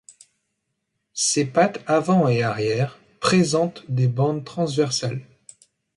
[1.13, 5.21] Ses pattes avant et arrière présentent des bandes transversales.